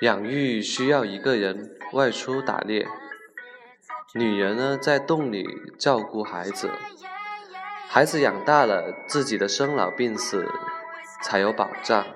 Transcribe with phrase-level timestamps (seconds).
[0.00, 2.88] 养育需要一个人外出打猎，
[4.14, 5.44] 女人呢在洞里
[5.78, 6.70] 照顾孩子，
[7.86, 10.48] 孩子养大了，自己的生老病死
[11.22, 12.06] 才有保障。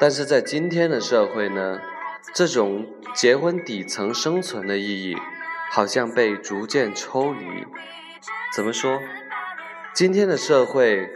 [0.00, 1.80] 但是在今天的社会呢，
[2.32, 5.18] 这种结婚底层生存的意义，
[5.70, 7.66] 好像被逐渐抽离。
[8.54, 9.02] 怎么说？
[9.92, 11.10] 今天的社会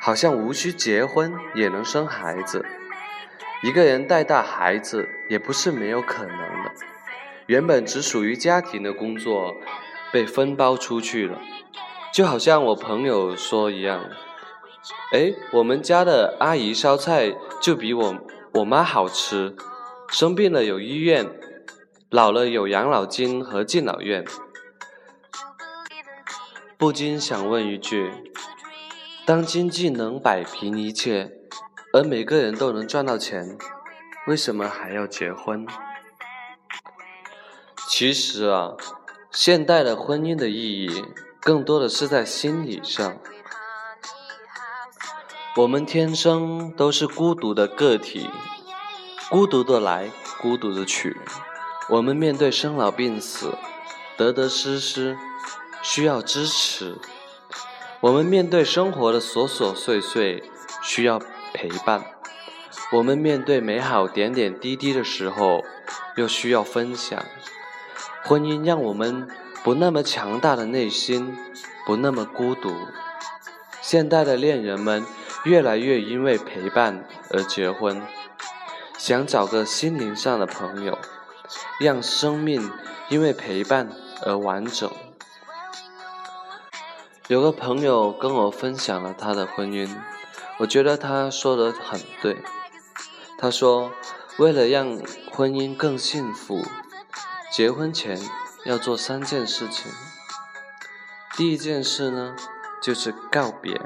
[0.00, 2.64] 好像无需结婚也能生孩子。
[3.62, 6.72] 一个人带大孩子也不是没有可能的，
[7.46, 9.56] 原本只属于家庭的工作
[10.12, 11.40] 被分包出去了，
[12.14, 14.04] 就好像我朋友说一样，
[15.12, 18.14] 哎，我们家的阿姨烧菜就比我
[18.54, 19.56] 我妈好吃，
[20.08, 21.26] 生病了有医院，
[22.10, 24.24] 老了有养老金和敬老院，
[26.76, 28.12] 不禁想问一句：
[29.26, 31.37] 当经济能摆平一切？
[31.92, 33.56] 而每个人都能赚到钱，
[34.26, 35.66] 为什么还要结婚？
[37.88, 38.74] 其实啊，
[39.30, 41.04] 现代的婚姻的意义
[41.40, 43.16] 更多的是在心理上。
[45.56, 48.28] 我们天生都是孤独的个体，
[49.30, 50.10] 孤独的来，
[50.42, 51.16] 孤独的去。
[51.88, 53.56] 我们面对生老病死、
[54.18, 55.16] 得得失失，
[55.80, 57.00] 需要支持；
[58.00, 60.44] 我们面对生活的琐琐碎碎，
[60.82, 61.18] 需要。
[61.52, 62.04] 陪伴，
[62.92, 65.64] 我们面对美好点点滴滴的时候，
[66.16, 67.24] 又需要分享。
[68.24, 69.28] 婚姻让我们
[69.62, 71.36] 不那么强大的内心，
[71.86, 72.74] 不那么孤独。
[73.80, 75.04] 现代的恋人们
[75.44, 78.02] 越来越因为陪伴而结婚，
[78.98, 80.98] 想找个心灵上的朋友，
[81.80, 82.70] 让生命
[83.08, 83.88] 因为陪伴
[84.22, 84.90] 而完整。
[87.28, 89.88] 有个朋友跟我分享了他的婚姻。
[90.58, 92.42] 我觉得他说的很对。
[93.38, 93.92] 他说，
[94.38, 94.98] 为了让
[95.30, 96.64] 婚姻更幸福，
[97.52, 98.18] 结婚前
[98.64, 99.92] 要做三件事情。
[101.36, 102.34] 第一件事呢，
[102.82, 103.80] 就是告别，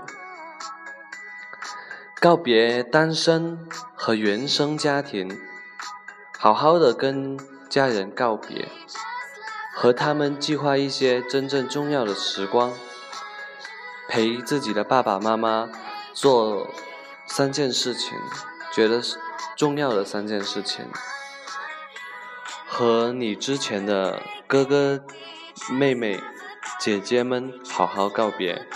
[2.18, 5.38] 告别单身和原生家庭，
[6.38, 7.38] 好好的跟
[7.68, 8.68] 家人告别，
[9.74, 12.72] 和他们计划一些真正重要的时光，
[14.08, 15.68] 陪自己的爸爸妈妈。
[16.14, 16.68] 做
[17.26, 18.18] 三件事情，
[18.72, 19.00] 觉得
[19.56, 20.86] 重要的三件事情，
[22.66, 25.04] 和你之前的哥哥、
[25.70, 26.20] 妹妹、
[26.78, 28.66] 姐姐们好好告别，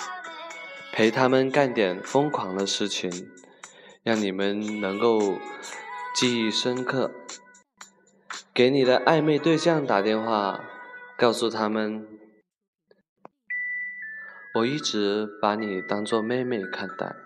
[0.92, 3.30] 陪他们干点疯狂的事情，
[4.02, 5.38] 让你们能够
[6.14, 7.10] 记忆深刻。
[8.54, 10.64] 给你的暧昧对象打电话，
[11.18, 12.06] 告诉他们，
[14.54, 17.25] 我一直把你当做妹妹看待。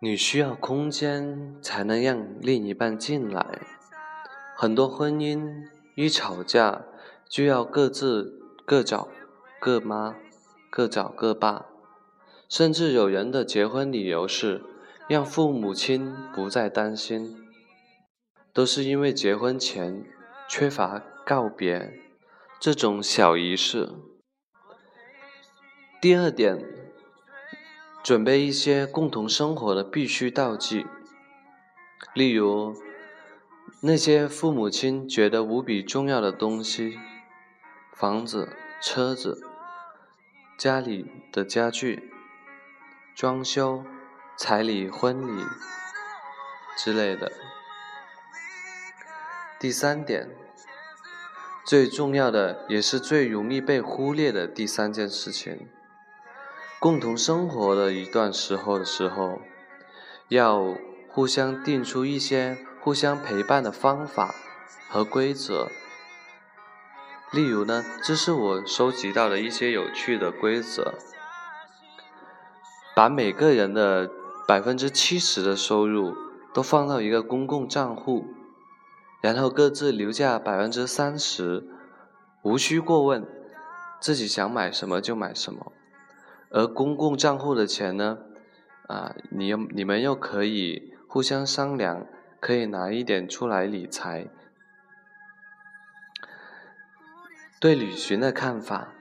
[0.00, 3.62] 你需要空间才能让另一半进来。
[4.56, 6.84] 很多婚姻一吵架
[7.28, 9.08] 就要各自各找
[9.60, 10.14] 各妈，
[10.70, 11.66] 各找各爸，
[12.48, 14.62] 甚至有人的结婚理由是
[15.08, 17.36] 让父母亲不再担心，
[18.52, 20.04] 都是因为结婚前
[20.48, 21.98] 缺乏告别
[22.60, 23.88] 这种小仪式。
[26.00, 26.87] 第二点。
[28.08, 30.86] 准备一些共同生活的必须道具，
[32.14, 32.74] 例如
[33.82, 36.98] 那些父母亲觉得无比重要的东西，
[37.92, 38.48] 房子、
[38.80, 39.42] 车子、
[40.56, 42.10] 家里的家具、
[43.14, 43.84] 装修、
[44.38, 45.44] 彩礼、婚礼
[46.78, 47.30] 之类的。
[49.60, 50.30] 第三点，
[51.62, 55.68] 最重要的也是最容易被忽略的第三件事情。
[56.80, 59.40] 共同生活的一段时候的时候，
[60.28, 60.76] 要
[61.08, 64.32] 互相定出一些互相陪伴的方法
[64.88, 65.68] 和规则，
[67.32, 70.94] 例如呢，这是我收集到的一些有趣的规则：
[72.94, 74.08] 把每个人的
[74.46, 76.14] 百分之七十的收入
[76.54, 78.24] 都放到一个公共账户，
[79.20, 81.66] 然后各自留下百分之三十，
[82.42, 83.26] 无需过问，
[83.98, 85.72] 自己想买什么就买什么。
[86.50, 88.18] 而公共账户的钱呢，
[88.86, 92.06] 啊，你又你们又可以互相商量，
[92.40, 94.28] 可以拿一点出来理财。
[97.60, 98.94] 对旅行的看法：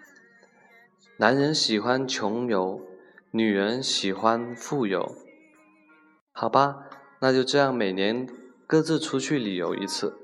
[1.18, 2.82] 男人喜欢穷游，
[3.32, 5.16] 女人喜欢富有。
[6.32, 6.90] 好吧，
[7.20, 8.28] 那就这样，每年
[8.66, 10.18] 各自出去旅游一次，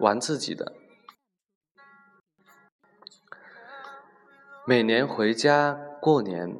[0.00, 0.74] 玩自己的。
[4.66, 6.58] 每年回家过年，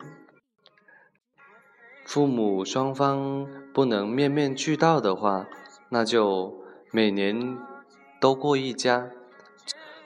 [2.04, 3.44] 父母双方
[3.74, 5.48] 不能面面俱到的话，
[5.88, 6.62] 那就
[6.92, 7.58] 每年
[8.20, 9.10] 都过一家。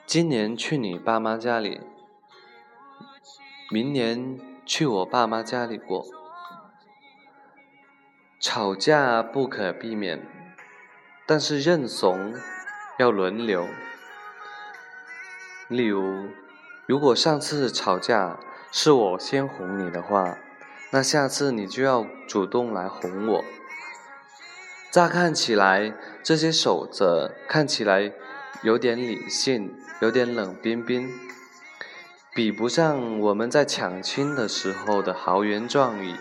[0.07, 1.83] 今年去你爸妈家里，
[3.71, 6.07] 明年去我爸妈家里过。
[8.41, 10.27] 吵架不可避免，
[11.27, 12.33] 但是认怂
[12.99, 13.69] 要轮流。
[15.69, 16.31] 例如，
[16.87, 18.41] 如果上次吵架
[18.79, 20.37] 是我先哄你的话，
[20.91, 23.43] 那下次你就要主动来哄我。
[24.91, 28.13] 乍看起来，这些守则看起来
[28.63, 29.75] 有点理性。
[30.03, 31.09] 有点冷冰冰，
[32.35, 36.15] 比不上我们在抢亲的时候的豪言壮语。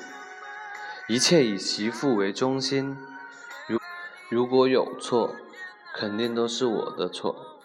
[1.09, 2.97] 一切以媳妇为中心，
[3.67, 3.77] 如
[4.29, 5.35] 如果有错，
[5.93, 7.59] 肯定都是我的错。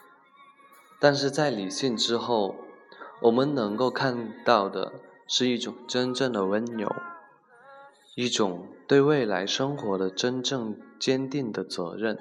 [0.98, 2.56] 但是在理性之后，
[3.22, 4.92] 我们能够看到的
[5.26, 6.94] 是一种真正的温柔，
[8.16, 12.18] 一种对未来生活的真正坚定的责任。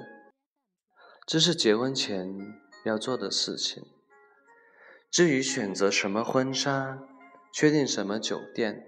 [1.25, 2.59] 这是结婚前。
[2.85, 3.83] 要做的事情。
[5.11, 6.99] 至于选择什么婚纱，
[7.51, 8.85] 确定什么酒店，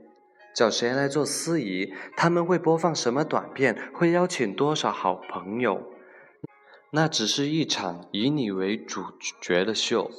[0.55, 5.91] 找谁来做司仪，他们会播放什么短片，会邀请多少好朋友，
[6.91, 9.03] 那只是一场以你为主
[9.41, 10.09] 角的秀。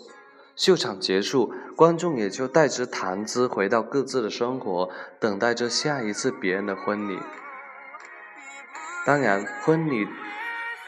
[0.63, 4.89] 秀场结束，观众也就带着谈资回到各自的生活，
[5.19, 7.19] 等待着下一次别人的婚礼。
[9.05, 10.07] 当然，婚礼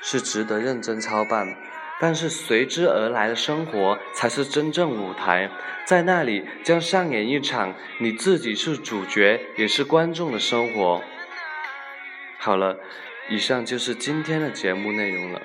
[0.00, 1.56] 是值得认真操办。
[2.00, 5.50] 但是随之而来的生活才是真正舞台，
[5.84, 11.02] 在那里将上演一场你自己是主角也是观众的生活。
[12.38, 12.78] 好了，
[13.28, 15.42] 以上就是今天的节目内容了。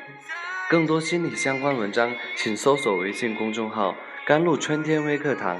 [0.69, 3.95] 更多心理相关文章，请搜索微信公众号
[4.29, 5.59] “甘露春天微课堂”。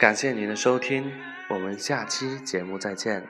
[0.00, 1.12] 感谢您的收听，
[1.50, 3.28] 我们下期节目再见。